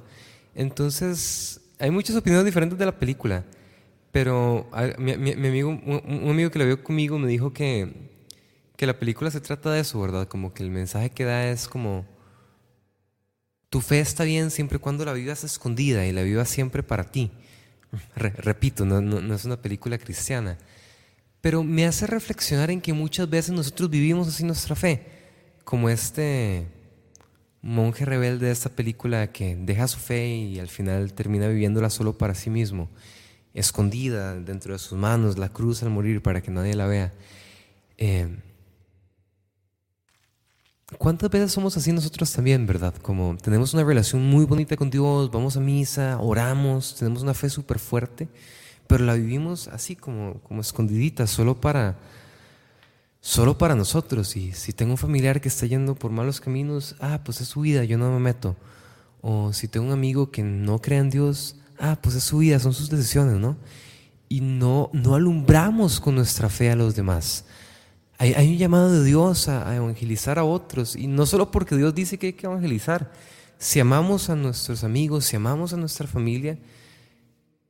Entonces, 0.54 1.62
hay 1.78 1.90
muchas 1.90 2.14
opiniones 2.14 2.44
diferentes 2.44 2.78
de 2.78 2.84
la 2.84 2.98
película, 2.98 3.46
pero 4.12 4.68
mi, 4.98 5.12
amigo, 5.12 5.70
un, 5.70 6.28
amigo 6.28 6.50
que 6.50 6.58
la 6.58 6.66
vio 6.66 6.84
conmigo 6.84 7.18
me 7.18 7.26
dijo 7.26 7.54
que, 7.54 8.10
que 8.76 8.86
la 8.86 8.98
película 8.98 9.30
se 9.30 9.40
trata 9.40 9.72
de 9.72 9.80
eso, 9.80 9.98
¿verdad? 9.98 10.28
Como 10.28 10.52
que 10.52 10.62
el 10.62 10.68
mensaje 10.68 11.08
que 11.08 11.24
da 11.24 11.48
es 11.48 11.66
como, 11.66 12.04
tu 13.70 13.80
fe 13.80 14.00
está 14.00 14.24
bien 14.24 14.50
siempre 14.50 14.76
y 14.76 14.80
cuando 14.80 15.06
la 15.06 15.14
vivas 15.14 15.42
escondida 15.42 16.04
y 16.04 16.12
la 16.12 16.20
vivas 16.22 16.50
siempre 16.50 16.82
para 16.82 17.04
ti. 17.04 17.30
repito, 18.14 18.84
no, 18.84 19.00
no 19.00 19.34
es 19.34 19.46
una 19.46 19.62
película 19.62 19.96
cristiana, 19.96 20.58
pero 21.40 21.64
me 21.64 21.86
hace 21.86 22.06
reflexionar 22.06 22.70
en 22.70 22.82
que 22.82 22.92
muchas 22.92 23.30
veces 23.30 23.52
nosotros 23.52 23.88
vivimos 23.88 24.28
así 24.28 24.44
nuestra 24.44 24.76
fe 24.76 25.17
como 25.68 25.90
este 25.90 26.66
monje 27.60 28.06
rebelde 28.06 28.46
de 28.46 28.52
esta 28.52 28.70
película 28.70 29.32
que 29.32 29.54
deja 29.54 29.86
su 29.86 29.98
fe 29.98 30.26
y 30.26 30.58
al 30.60 30.68
final 30.68 31.12
termina 31.12 31.46
viviéndola 31.46 31.90
solo 31.90 32.16
para 32.16 32.34
sí 32.34 32.48
mismo, 32.48 32.88
escondida 33.52 34.34
dentro 34.34 34.72
de 34.72 34.78
sus 34.78 34.96
manos, 34.96 35.36
la 35.36 35.50
cruz 35.50 35.82
al 35.82 35.90
morir 35.90 36.22
para 36.22 36.40
que 36.40 36.50
nadie 36.50 36.72
la 36.72 36.86
vea. 36.86 37.12
Eh, 37.98 38.34
¿Cuántas 40.96 41.28
veces 41.28 41.52
somos 41.52 41.76
así 41.76 41.92
nosotros 41.92 42.32
también, 42.32 42.66
verdad? 42.66 42.94
Como 43.02 43.36
tenemos 43.36 43.74
una 43.74 43.84
relación 43.84 44.22
muy 44.22 44.46
bonita 44.46 44.74
con 44.74 44.88
Dios, 44.88 45.30
vamos 45.30 45.58
a 45.58 45.60
misa, 45.60 46.18
oramos, 46.18 46.96
tenemos 46.98 47.22
una 47.22 47.34
fe 47.34 47.50
súper 47.50 47.78
fuerte, 47.78 48.26
pero 48.86 49.04
la 49.04 49.12
vivimos 49.12 49.68
así 49.68 49.96
como, 49.96 50.40
como 50.44 50.62
escondidita, 50.62 51.26
solo 51.26 51.60
para 51.60 51.98
solo 53.20 53.58
para 53.58 53.74
nosotros. 53.74 54.36
Y 54.36 54.52
si 54.52 54.72
tengo 54.72 54.92
un 54.92 54.98
familiar 54.98 55.40
que 55.40 55.48
está 55.48 55.66
yendo 55.66 55.94
por 55.94 56.10
malos 56.10 56.40
caminos, 56.40 56.96
ah, 57.00 57.20
pues 57.24 57.40
es 57.40 57.48
su 57.48 57.60
vida, 57.60 57.84
yo 57.84 57.98
no 57.98 58.10
me 58.12 58.20
meto. 58.20 58.56
O 59.20 59.52
si 59.52 59.68
tengo 59.68 59.86
un 59.86 59.92
amigo 59.92 60.30
que 60.30 60.42
no 60.42 60.80
cree 60.80 60.98
en 60.98 61.10
Dios, 61.10 61.56
ah, 61.78 61.98
pues 62.00 62.14
es 62.14 62.24
su 62.24 62.38
vida, 62.38 62.58
son 62.58 62.72
sus 62.72 62.90
decisiones, 62.90 63.38
¿no? 63.38 63.56
Y 64.28 64.40
no, 64.40 64.90
no 64.92 65.14
alumbramos 65.14 66.00
con 66.00 66.14
nuestra 66.14 66.48
fe 66.48 66.70
a 66.70 66.76
los 66.76 66.94
demás. 66.94 67.44
Hay, 68.20 68.50
un 68.50 68.58
llamado 68.58 68.90
de 68.92 69.04
Dios 69.04 69.48
a, 69.48 69.74
evangelizar 69.76 70.40
a 70.40 70.44
otros. 70.44 70.96
Y 70.96 71.06
no 71.06 71.24
solo 71.24 71.52
porque 71.52 71.76
Dios 71.76 71.94
dice 71.94 72.18
que 72.18 72.28
hay 72.28 72.32
que 72.32 72.46
evangelizar. 72.46 73.12
Si 73.58 73.78
amamos 73.78 74.28
a 74.28 74.34
nuestros 74.34 74.82
amigos, 74.82 75.24
si 75.24 75.36
amamos 75.36 75.72
a 75.72 75.76
nuestra 75.76 76.08
familia 76.08 76.58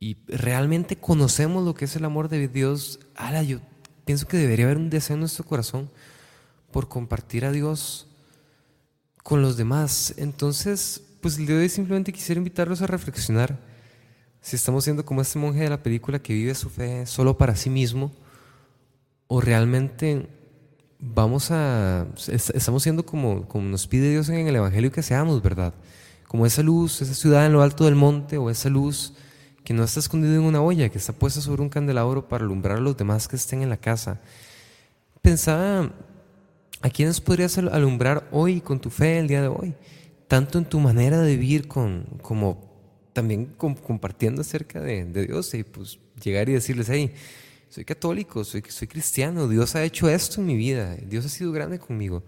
y 0.01 0.17
realmente 0.27 0.97
conocemos 0.97 1.65
lo 1.65 1.75
que 1.75 1.85
es 1.85 1.97
el 1.97 2.05
amor 2.05 2.29
de 2.31 2.49
Dios, 2.49 2.99
ala, 3.15 3.43
yo 3.43 3.61
pienso 4.09 4.27
que 4.27 4.39
debería 4.39 4.65
haber 4.65 4.79
un 4.79 4.89
deseo 4.89 5.13
en 5.15 5.21
nuestro 5.21 5.45
corazón 5.45 5.91
por 6.73 6.89
compartir 6.89 7.45
a 7.45 7.53
Dios 7.53 8.07
con 9.23 9.43
los 9.43 9.59
demás. 9.59 10.15
Entonces, 10.17 11.03
pues 11.21 11.37
el 11.37 11.45
día 11.45 11.57
de 11.57 11.65
hoy 11.65 11.69
simplemente 11.69 12.11
quisiera 12.11 12.39
invitarlos 12.39 12.81
a 12.81 12.87
reflexionar 12.87 13.59
si 14.41 14.57
estamos 14.57 14.85
siendo 14.85 15.05
como 15.05 15.21
este 15.21 15.39
monje 15.39 15.61
de 15.61 15.69
la 15.69 15.83
película 15.83 16.21
que 16.21 16.33
vive 16.33 16.55
su 16.55 16.71
fe 16.71 17.05
solo 17.05 17.37
para 17.37 17.55
sí 17.55 17.69
mismo 17.69 18.11
o 19.27 19.43
realmente 19.43 20.27
vamos 20.99 21.51
a, 21.51 22.07
estamos 22.29 22.83
siendo 22.83 23.05
como, 23.05 23.47
como 23.47 23.69
nos 23.69 23.87
pide 23.87 24.11
Dios 24.11 24.31
en 24.31 24.49
el 24.49 24.57
Evangelio 24.57 24.91
que 24.91 25.03
seamos, 25.03 25.43
¿verdad? 25.43 25.75
Como 26.29 26.47
esa 26.47 26.63
luz, 26.63 27.03
esa 27.03 27.13
ciudad 27.13 27.45
en 27.45 27.53
lo 27.53 27.61
alto 27.61 27.85
del 27.85 27.95
monte 27.95 28.39
o 28.39 28.49
esa 28.49 28.71
luz 28.71 29.13
que 29.69 29.75
no 29.75 29.85
está 29.85 30.01
escondida 30.01 30.35
en 30.35 30.41
una 30.41 30.63
olla, 30.63 30.89
que 30.89 30.97
está 30.97 31.13
puesta 31.13 31.43
sobre 31.43 31.61
un 31.61 31.69
candelabro 31.69 32.27
para 32.27 32.43
alumbrar 32.43 32.79
a 32.79 32.81
los 32.81 32.97
demás 32.97 33.29
que 33.29 33.37
estén 33.37 33.61
en 33.61 33.69
la 33.69 33.77
casa. 33.77 34.19
Pensaba, 35.21 35.93
¿a 36.81 36.89
quiénes 36.89 37.21
podrías 37.21 37.59
alumbrar 37.59 38.27
hoy 38.33 38.63
con 38.63 38.81
tu 38.81 38.89
fe 38.89 39.19
el 39.19 39.29
día 39.29 39.43
de 39.43 39.49
hoy? 39.49 39.75
Tanto 40.27 40.57
en 40.57 40.65
tu 40.65 40.81
manera 40.81 41.21
de 41.21 41.37
vivir 41.37 41.69
como 41.69 42.65
también 43.13 43.45
compartiendo 43.59 44.41
acerca 44.41 44.81
de, 44.81 45.05
de 45.05 45.27
Dios 45.27 45.53
y 45.53 45.65
pues 45.65 45.99
llegar 46.25 46.49
y 46.49 46.55
decirles, 46.55 46.89
hey, 46.89 47.13
soy 47.69 47.85
católico, 47.85 48.45
soy, 48.45 48.63
soy 48.71 48.89
cristiano, 48.89 49.49
Dios 49.49 49.77
ha 49.77 49.85
hecho 49.85 50.09
esto 50.09 50.41
en 50.41 50.47
mi 50.47 50.57
vida, 50.57 50.97
Dios 50.97 51.27
ha 51.27 51.29
sido 51.29 51.53
grande 51.53 51.79
conmigo. 51.79 52.23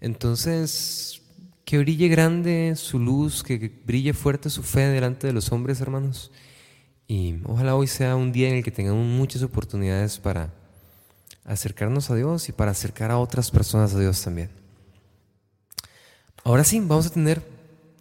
Entonces, 0.00 1.20
que 1.66 1.76
brille 1.76 2.08
grande 2.08 2.72
su 2.76 2.98
luz, 2.98 3.42
que 3.42 3.70
brille 3.84 4.14
fuerte 4.14 4.48
su 4.48 4.62
fe 4.62 4.86
delante 4.86 5.26
de 5.26 5.34
los 5.34 5.52
hombres, 5.52 5.78
hermanos. 5.82 6.32
Y 7.06 7.40
ojalá 7.44 7.74
hoy 7.74 7.86
sea 7.86 8.16
un 8.16 8.32
día 8.32 8.48
en 8.48 8.56
el 8.56 8.64
que 8.64 8.70
tengamos 8.70 9.06
muchas 9.06 9.42
oportunidades 9.42 10.18
para 10.18 10.50
acercarnos 11.44 12.10
a 12.10 12.14
Dios 12.14 12.48
y 12.48 12.52
para 12.52 12.70
acercar 12.70 13.10
a 13.10 13.18
otras 13.18 13.50
personas 13.50 13.94
a 13.94 14.00
Dios 14.00 14.22
también. 14.22 14.50
Ahora 16.44 16.64
sí, 16.64 16.80
vamos 16.80 17.06
a 17.06 17.10
tener, 17.10 17.42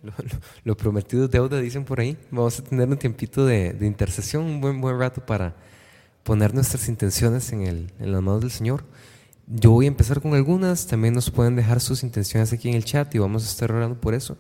lo, 0.64 0.76
prometido 0.76 1.28
deuda, 1.28 1.60
dicen 1.60 1.86
por 1.86 2.00
ahí, 2.00 2.18
vamos 2.32 2.60
a 2.60 2.64
tener 2.64 2.88
un 2.88 2.98
tiempito 2.98 3.46
de, 3.46 3.74
de 3.74 3.86
intercesión, 3.86 4.44
un 4.44 4.62
buen, 4.62 4.82
buen 4.82 4.98
rato 4.98 5.26
para 5.26 5.56
poner 6.24 6.54
nuestras 6.54 6.88
intenciones 6.88 7.52
en, 7.52 7.64
el, 7.64 7.92
en 8.00 8.12
las 8.12 8.22
manos 8.22 8.42
del 8.42 8.52
Señor. 8.52 8.84
Yo 9.48 9.72
voy 9.72 9.86
a 9.86 9.90
empezar 9.90 10.22
con 10.22 10.34
algunas, 10.34 10.88
también 10.88 11.14
nos 11.14 11.30
pueden 11.30 11.56
dejar 11.56 11.82
sus 11.82 12.04
intenciones 12.04 12.54
aquí 12.54 12.70
en 12.70 12.76
el 12.76 12.86
chat 12.86 13.14
y 13.14 13.20
vamos 13.20 13.44
a 13.44 13.50
estar 13.50 13.72
orando 13.72 14.00
por 14.00 14.14
eso. 14.14 14.38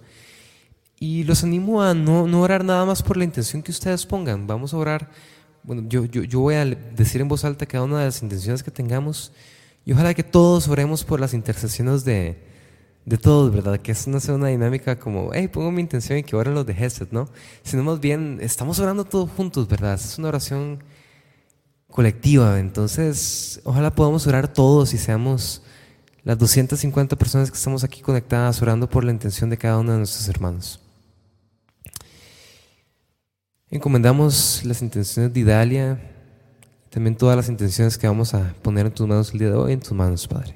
Y 1.03 1.23
los 1.23 1.43
animo 1.43 1.81
a 1.81 1.95
no, 1.95 2.27
no 2.27 2.41
orar 2.41 2.63
nada 2.63 2.85
más 2.85 3.01
por 3.01 3.17
la 3.17 3.23
intención 3.23 3.63
que 3.63 3.71
ustedes 3.71 4.05
pongan, 4.05 4.45
vamos 4.45 4.71
a 4.71 4.77
orar, 4.77 5.09
bueno, 5.63 5.83
yo, 5.89 6.05
yo, 6.05 6.21
yo 6.21 6.41
voy 6.41 6.53
a 6.53 6.63
decir 6.63 7.21
en 7.21 7.27
voz 7.27 7.43
alta 7.43 7.65
cada 7.65 7.85
una 7.85 7.97
de 7.97 8.05
las 8.05 8.21
intenciones 8.21 8.61
que 8.61 8.69
tengamos 8.69 9.31
y 9.83 9.93
ojalá 9.93 10.13
que 10.13 10.21
todos 10.21 10.67
oremos 10.67 11.03
por 11.03 11.19
las 11.19 11.33
intercesiones 11.33 12.05
de, 12.05 12.37
de 13.03 13.17
todos, 13.17 13.51
¿verdad? 13.51 13.79
Que 13.79 13.93
eso 13.93 14.11
no 14.11 14.19
sea 14.19 14.35
una 14.35 14.49
dinámica 14.49 14.99
como, 14.99 15.31
hey, 15.33 15.47
pongo 15.47 15.71
mi 15.71 15.81
intención 15.81 16.19
y 16.19 16.23
que 16.23 16.35
oren 16.35 16.53
los 16.53 16.67
de 16.67 16.75
Gesed, 16.75 17.07
¿no? 17.09 17.27
Sino 17.63 17.83
más 17.83 17.99
bien, 17.99 18.37
estamos 18.39 18.77
orando 18.77 19.03
todos 19.03 19.31
juntos, 19.31 19.67
¿verdad? 19.67 19.95
Es 19.95 20.19
una 20.19 20.27
oración 20.27 20.83
colectiva. 21.89 22.59
Entonces, 22.59 23.59
ojalá 23.63 23.95
podamos 23.95 24.27
orar 24.27 24.53
todos 24.53 24.93
y 24.93 24.99
seamos 24.99 25.63
las 26.23 26.37
250 26.37 27.15
personas 27.15 27.49
que 27.49 27.57
estamos 27.57 27.83
aquí 27.83 28.01
conectadas 28.01 28.61
orando 28.61 28.87
por 28.87 29.03
la 29.03 29.11
intención 29.11 29.49
de 29.49 29.57
cada 29.57 29.79
uno 29.79 29.93
de 29.93 29.97
nuestros 29.97 30.29
hermanos. 30.29 30.79
Encomendamos 33.71 34.61
las 34.65 34.81
intenciones 34.83 35.33
de 35.33 35.39
Idalia, 35.39 35.99
también 36.89 37.15
todas 37.15 37.35
las 37.35 37.49
intenciones 37.49 37.97
que 37.97 38.05
vamos 38.05 38.33
a 38.35 38.53
poner 38.61 38.85
en 38.85 38.93
tus 38.93 39.07
manos 39.07 39.31
el 39.33 39.39
día 39.39 39.49
de 39.49 39.55
hoy, 39.55 39.73
en 39.73 39.79
tus 39.79 39.93
manos, 39.93 40.27
Padre. 40.27 40.55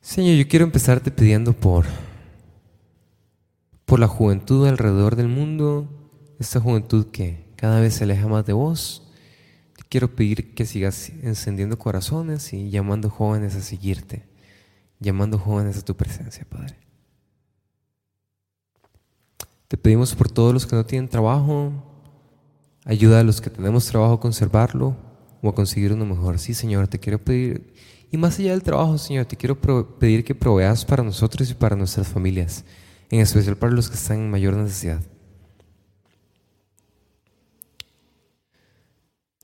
Señor, 0.00 0.36
yo 0.36 0.48
quiero 0.48 0.64
empezarte 0.64 1.10
pidiendo 1.10 1.52
por, 1.54 1.86
por 3.86 3.98
la 4.00 4.08
juventud 4.08 4.66
alrededor 4.66 5.16
del 5.16 5.28
mundo, 5.28 5.88
esta 6.38 6.60
juventud 6.60 7.06
que 7.06 7.46
cada 7.56 7.80
vez 7.80 7.94
se 7.94 8.04
aleja 8.04 8.28
más 8.28 8.44
de 8.44 8.52
vos 8.52 9.08
quiero 9.88 10.14
pedir 10.14 10.54
que 10.54 10.66
sigas 10.66 11.10
encendiendo 11.22 11.78
corazones 11.78 12.52
y 12.52 12.70
llamando 12.70 13.10
jóvenes 13.10 13.54
a 13.54 13.60
seguirte, 13.60 14.24
llamando 15.00 15.38
jóvenes 15.38 15.78
a 15.78 15.84
tu 15.84 15.96
presencia, 15.96 16.44
Padre. 16.48 16.76
Te 19.68 19.76
pedimos 19.76 20.14
por 20.14 20.30
todos 20.30 20.54
los 20.54 20.66
que 20.66 20.74
no 20.74 20.86
tienen 20.86 21.10
trabajo, 21.10 21.72
ayuda 22.86 23.20
a 23.20 23.22
los 23.22 23.42
que 23.42 23.50
tenemos 23.50 23.84
trabajo 23.84 24.14
a 24.14 24.20
conservarlo 24.20 24.96
o 25.42 25.48
a 25.50 25.54
conseguir 25.54 25.92
uno 25.92 26.06
mejor. 26.06 26.38
Sí, 26.38 26.54
Señor, 26.54 26.88
te 26.88 26.98
quiero 26.98 27.22
pedir, 27.22 27.74
y 28.10 28.16
más 28.16 28.38
allá 28.38 28.52
del 28.52 28.62
trabajo, 28.62 28.96
Señor, 28.96 29.26
te 29.26 29.36
quiero 29.36 29.60
pedir 29.60 30.24
que 30.24 30.34
proveas 30.34 30.86
para 30.86 31.02
nosotros 31.02 31.50
y 31.50 31.54
para 31.54 31.76
nuestras 31.76 32.08
familias, 32.08 32.64
en 33.10 33.20
especial 33.20 33.58
para 33.58 33.74
los 33.74 33.90
que 33.90 33.96
están 33.96 34.20
en 34.20 34.30
mayor 34.30 34.54
necesidad. 34.54 35.02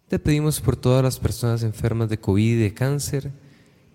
Te 0.08 0.18
pedimos 0.18 0.58
por 0.58 0.76
todas 0.76 1.02
las 1.02 1.18
personas 1.18 1.62
enfermas 1.64 2.08
de 2.08 2.18
COVID 2.18 2.54
y 2.54 2.62
de 2.62 2.72
cáncer. 2.72 3.30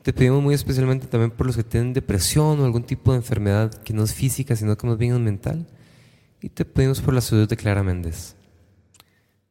Te 0.04 0.14
pedimos 0.14 0.44
muy 0.44 0.54
especialmente 0.54 1.08
también 1.08 1.32
por 1.32 1.48
los 1.48 1.56
que 1.56 1.64
tienen 1.64 1.94
depresión 1.94 2.60
o 2.60 2.66
algún 2.66 2.84
tipo 2.84 3.14
de 3.14 3.18
enfermedad 3.18 3.74
que 3.74 3.94
no 3.94 4.04
es 4.04 4.14
física, 4.14 4.56
sino 4.56 4.78
que 4.78 4.86
más 4.86 4.98
bien 4.98 5.14
es 5.14 5.20
mental. 5.20 5.66
Y 6.42 6.50
te 6.50 6.64
pedimos 6.66 7.02
por 7.02 7.14
la 7.14 7.22
salud 7.22 7.48
de 7.48 7.58
Clara 7.58 7.84
Méndez. 7.84 8.36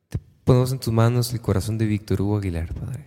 Te 0.09 0.19
ponemos 0.45 0.73
en 0.73 0.79
tus 0.79 0.93
manos 0.93 1.33
el 1.33 1.41
corazón 1.41 1.77
de 1.77 1.87
Víctor 1.87 2.23
Hugo 2.23 2.39
Aguilar, 2.39 2.73
Padre. 2.75 3.07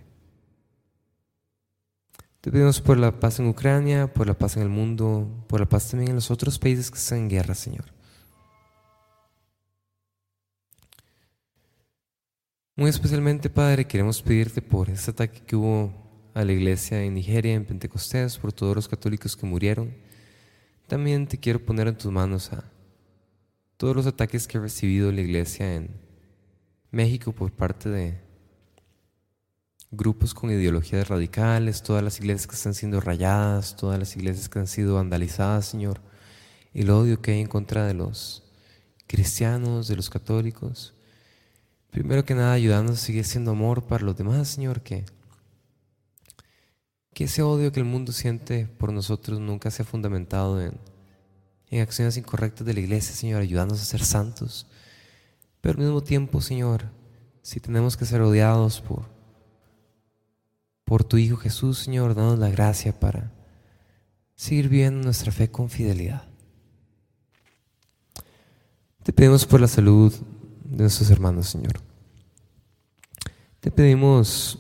Te 2.42 2.52
pedimos 2.52 2.82
por 2.82 2.98
la 2.98 3.20
paz 3.20 3.40
en 3.40 3.48
Ucrania, 3.48 4.12
por 4.12 4.28
la 4.28 4.38
paz 4.38 4.58
en 4.58 4.64
el 4.64 4.70
mundo, 4.70 5.46
por 5.48 5.60
la 5.60 5.70
paz 5.70 5.90
también 5.90 6.10
en 6.10 6.16
los 6.16 6.32
otros 6.32 6.58
países 6.58 6.90
que 6.90 6.98
están 6.98 7.20
en 7.20 7.30
guerra, 7.30 7.56
Señor. 7.56 7.86
Muy 12.76 12.90
especialmente, 12.90 13.50
Padre, 13.50 13.86
queremos 13.86 14.22
pedirte 14.22 14.62
por 14.62 14.90
este 14.90 15.12
ataque 15.12 15.42
que 15.42 15.56
hubo 15.56 15.94
a 16.34 16.44
la 16.44 16.52
iglesia 16.52 17.04
en 17.04 17.14
Nigeria, 17.14 17.54
en 17.54 17.66
Pentecostés, 17.66 18.38
por 18.38 18.54
todos 18.54 18.76
los 18.76 18.88
católicos 18.88 19.36
que 19.36 19.46
murieron. 19.46 19.94
También 20.88 21.28
te 21.28 21.38
quiero 21.38 21.64
poner 21.64 21.88
en 21.88 21.98
tus 21.98 22.12
manos 22.12 22.52
a 22.54 22.64
todos 23.82 23.96
los 23.96 24.06
ataques 24.06 24.48
que 24.48 24.60
ha 24.60 24.62
recibido 24.62 25.12
la 25.12 25.22
iglesia 25.22 25.74
en 25.74 25.90
México 26.92 27.32
por 27.32 27.52
parte 27.52 27.90
de 27.90 28.22
grupos 29.90 30.36
con 30.36 30.52
ideologías 30.52 31.08
radicales, 31.08 31.82
todas 31.82 32.04
las 32.04 32.20
iglesias 32.20 32.46
que 32.46 32.54
están 32.54 32.76
siendo 32.76 33.02
rayadas, 33.02 33.76
todas 33.76 33.98
las 33.98 34.16
iglesias 34.16 34.50
que 34.50 34.60
han 34.60 34.68
sido 34.68 34.94
vandalizadas, 34.98 35.66
Señor, 35.66 36.00
el 36.76 36.92
odio 36.92 37.24
que 37.24 37.32
hay 37.32 37.40
en 37.40 37.48
contra 37.48 37.88
de 37.88 37.96
los 37.96 38.44
cristianos, 39.08 39.88
de 39.88 39.96
los 39.96 40.12
católicos. 40.12 40.94
Primero 41.90 42.24
que 42.24 42.36
nada, 42.36 42.54
ayudándonos 42.54 43.02
a 43.02 43.04
seguir 43.04 43.26
siendo 43.26 43.50
amor 43.50 43.88
para 43.88 44.06
los 44.06 44.16
demás, 44.16 44.48
Señor, 44.48 44.82
que, 44.82 45.06
que 47.16 47.24
ese 47.24 47.42
odio 47.42 47.72
que 47.72 47.80
el 47.80 47.88
mundo 47.88 48.12
siente 48.12 48.68
por 48.68 48.94
nosotros 48.94 49.40
nunca 49.40 49.72
sea 49.72 49.86
fundamentado 49.86 50.62
en, 50.62 50.78
en 51.72 51.82
acciones 51.82 52.18
incorrectas 52.18 52.68
de 52.68 52.74
la 52.74 52.82
iglesia, 52.82 53.16
Señor, 53.16 53.42
ayudándonos 53.42 53.82
a 53.82 53.86
ser 53.86 54.04
santos. 54.04 54.68
Pero 55.62 55.78
al 55.78 55.86
mismo 55.86 56.04
tiempo, 56.04 56.42
Señor, 56.42 56.84
si 57.42 57.62
tenemos 57.62 57.96
que 57.96 58.06
ser 58.06 58.22
odiados 58.22 58.82
por, 58.82 59.06
por 60.84 61.06
tu 61.06 61.18
Hijo 61.18 61.38
Jesús, 61.38 61.80
Señor, 61.80 62.14
danos 62.14 62.38
la 62.38 62.50
gracia 62.50 63.00
para 63.00 63.32
seguir 64.36 64.68
viendo 64.68 65.06
nuestra 65.06 65.32
fe 65.32 65.50
con 65.50 65.70
fidelidad. 65.70 66.24
Te 69.04 69.14
pedimos 69.14 69.46
por 69.46 69.62
la 69.62 69.68
salud 69.68 70.14
de 70.66 70.84
nuestros 70.84 71.10
hermanos, 71.10 71.48
Señor. 71.48 71.80
Te 73.62 73.72
pedimos, 73.72 74.60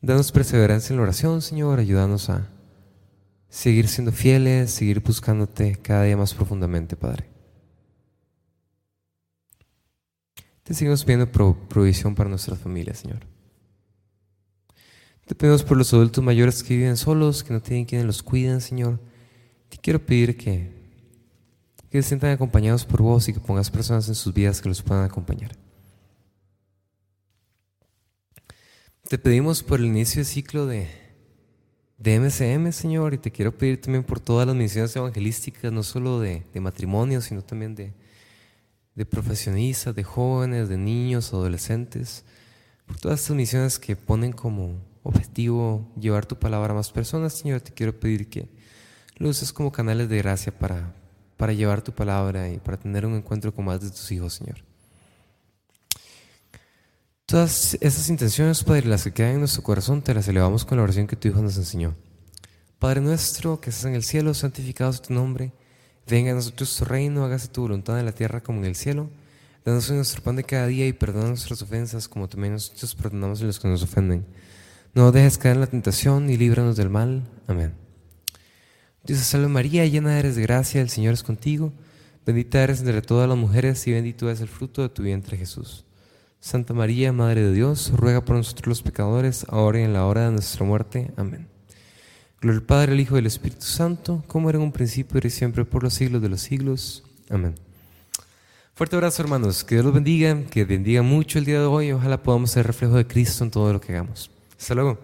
danos 0.00 0.30
perseverancia 0.30 0.92
en 0.92 0.98
la 0.98 1.04
oración, 1.04 1.40
Señor, 1.40 1.78
ayúdanos 1.78 2.28
a 2.28 2.51
seguir 3.52 3.86
siendo 3.86 4.12
fieles, 4.12 4.70
seguir 4.70 5.00
buscándote 5.00 5.76
cada 5.76 6.04
día 6.04 6.16
más 6.16 6.32
profundamente, 6.32 6.96
Padre. 6.96 7.28
Te 10.62 10.72
seguimos 10.72 11.04
pidiendo 11.04 11.30
provisión 11.30 12.14
para 12.14 12.30
nuestras 12.30 12.58
familias, 12.58 13.00
Señor. 13.00 13.26
Te 15.26 15.34
pedimos 15.34 15.64
por 15.64 15.76
los 15.76 15.92
adultos 15.92 16.24
mayores 16.24 16.62
que 16.62 16.76
viven 16.76 16.96
solos, 16.96 17.44
que 17.44 17.52
no 17.52 17.60
tienen 17.60 17.84
quienes 17.84 18.06
los 18.06 18.22
cuiden, 18.22 18.62
Señor. 18.62 18.98
Te 19.68 19.76
quiero 19.76 20.04
pedir 20.04 20.38
que 20.38 20.80
que 21.90 22.00
se 22.00 22.08
sientan 22.08 22.30
acompañados 22.30 22.86
por 22.86 23.02
vos 23.02 23.28
y 23.28 23.34
que 23.34 23.40
pongas 23.40 23.70
personas 23.70 24.08
en 24.08 24.14
sus 24.14 24.32
vidas 24.32 24.62
que 24.62 24.68
los 24.70 24.80
puedan 24.80 25.04
acompañar. 25.04 25.52
Te 29.10 29.18
pedimos 29.18 29.62
por 29.62 29.78
el 29.78 29.84
inicio 29.84 30.20
del 30.20 30.26
ciclo 30.26 30.64
de, 30.64 31.01
de 32.02 32.18
MCM, 32.18 32.72
Señor, 32.72 33.14
y 33.14 33.18
te 33.18 33.30
quiero 33.30 33.56
pedir 33.56 33.80
también 33.80 34.02
por 34.02 34.18
todas 34.18 34.44
las 34.44 34.56
misiones 34.56 34.94
evangelísticas, 34.96 35.72
no 35.72 35.84
solo 35.84 36.18
de, 36.18 36.42
de 36.52 36.60
matrimonio, 36.60 37.20
sino 37.20 37.42
también 37.42 37.76
de, 37.76 37.92
de 38.96 39.06
profesionistas, 39.06 39.94
de 39.94 40.02
jóvenes, 40.02 40.68
de 40.68 40.78
niños, 40.78 41.32
adolescentes, 41.32 42.24
por 42.86 42.98
todas 42.98 43.20
estas 43.20 43.36
misiones 43.36 43.78
que 43.78 43.94
ponen 43.94 44.32
como 44.32 44.80
objetivo 45.04 45.88
llevar 45.96 46.26
tu 46.26 46.36
palabra 46.36 46.72
a 46.72 46.76
más 46.76 46.90
personas, 46.90 47.34
Señor, 47.34 47.60
te 47.60 47.72
quiero 47.72 47.98
pedir 47.98 48.28
que 48.28 48.48
lo 49.16 49.28
uses 49.28 49.52
como 49.52 49.70
canales 49.70 50.08
de 50.08 50.18
gracia 50.18 50.56
para, 50.58 50.92
para 51.36 51.52
llevar 51.52 51.82
tu 51.82 51.92
palabra 51.92 52.48
y 52.48 52.58
para 52.58 52.78
tener 52.78 53.06
un 53.06 53.14
encuentro 53.14 53.54
con 53.54 53.64
más 53.64 53.80
de 53.80 53.90
tus 53.90 54.10
hijos, 54.10 54.34
Señor. 54.34 54.71
Todas 57.32 57.78
esas 57.80 58.10
intenciones, 58.10 58.62
Padre, 58.62 58.88
las 58.88 59.04
que 59.04 59.10
quedan 59.10 59.32
en 59.32 59.38
nuestro 59.38 59.62
corazón, 59.62 60.02
te 60.02 60.12
las 60.12 60.28
elevamos 60.28 60.66
con 60.66 60.76
la 60.76 60.84
oración 60.84 61.06
que 61.06 61.16
tu 61.16 61.28
Hijo 61.28 61.40
nos 61.40 61.56
enseñó. 61.56 61.94
Padre 62.78 63.00
nuestro, 63.00 63.58
que 63.58 63.70
estás 63.70 63.86
en 63.86 63.94
el 63.94 64.02
cielo, 64.02 64.34
santificado 64.34 64.92
sea 64.92 65.00
tu 65.00 65.14
nombre. 65.14 65.50
Venga 66.06 66.32
a 66.32 66.34
nosotros 66.34 66.76
tu 66.76 66.84
reino, 66.84 67.24
hágase 67.24 67.48
tu 67.48 67.62
voluntad 67.62 67.98
en 67.98 68.04
la 68.04 68.12
tierra 68.12 68.42
como 68.42 68.58
en 68.58 68.66
el 68.66 68.76
cielo. 68.76 69.08
Danos 69.64 69.90
nuestro 69.90 70.22
pan 70.22 70.36
de 70.36 70.44
cada 70.44 70.66
día 70.66 70.86
y 70.86 70.92
perdona 70.92 71.28
nuestras 71.28 71.62
ofensas 71.62 72.06
como 72.06 72.28
también 72.28 72.52
nosotros 72.52 72.94
perdonamos 72.94 73.40
a 73.40 73.44
los 73.46 73.58
que 73.58 73.68
nos 73.68 73.82
ofenden. 73.82 74.26
No 74.92 75.10
dejes 75.10 75.38
caer 75.38 75.54
en 75.54 75.60
la 75.62 75.68
tentación 75.68 76.28
y 76.28 76.36
líbranos 76.36 76.76
del 76.76 76.90
mal. 76.90 77.22
Amén. 77.46 77.72
Dios 79.04 79.20
te 79.20 79.24
salve 79.24 79.48
María, 79.48 79.86
llena 79.86 80.18
eres 80.18 80.36
de 80.36 80.42
gracia, 80.42 80.82
el 80.82 80.90
Señor 80.90 81.14
es 81.14 81.22
contigo. 81.22 81.72
Bendita 82.26 82.62
eres 82.62 82.80
entre 82.80 83.00
todas 83.00 83.26
las 83.26 83.38
mujeres 83.38 83.86
y 83.86 83.92
bendito 83.92 84.30
es 84.30 84.42
el 84.42 84.48
fruto 84.48 84.82
de 84.82 84.90
tu 84.90 85.02
vientre 85.02 85.38
Jesús. 85.38 85.86
Santa 86.42 86.74
María, 86.74 87.12
Madre 87.12 87.40
de 87.40 87.52
Dios, 87.52 87.92
ruega 87.94 88.24
por 88.24 88.34
nosotros 88.34 88.66
los 88.66 88.82
pecadores, 88.82 89.46
ahora 89.48 89.78
y 89.78 89.84
en 89.84 89.92
la 89.92 90.06
hora 90.06 90.24
de 90.24 90.32
nuestra 90.32 90.66
muerte. 90.66 91.12
Amén. 91.16 91.46
Gloria 92.40 92.58
al 92.58 92.66
Padre, 92.66 92.92
al 92.92 93.00
Hijo 93.00 93.14
y 93.14 93.20
al 93.20 93.26
Espíritu 93.26 93.64
Santo, 93.64 94.24
como 94.26 94.50
era 94.50 94.58
en 94.58 94.64
un 94.64 94.72
principio 94.72 95.20
y 95.22 95.30
siempre 95.30 95.64
por 95.64 95.84
los 95.84 95.94
siglos 95.94 96.20
de 96.20 96.28
los 96.28 96.40
siglos. 96.40 97.04
Amén. 97.30 97.54
Fuerte 98.74 98.96
abrazo, 98.96 99.22
hermanos. 99.22 99.62
Que 99.62 99.76
Dios 99.76 99.84
los 99.84 99.94
bendiga, 99.94 100.36
que 100.50 100.64
bendiga 100.64 101.02
mucho 101.02 101.38
el 101.38 101.44
día 101.44 101.60
de 101.60 101.66
hoy. 101.66 101.92
Ojalá 101.92 102.20
podamos 102.20 102.50
ser 102.50 102.66
reflejo 102.66 102.96
de 102.96 103.06
Cristo 103.06 103.44
en 103.44 103.52
todo 103.52 103.72
lo 103.72 103.80
que 103.80 103.92
hagamos. 103.92 104.28
Hasta 104.58 104.74
luego. 104.74 104.98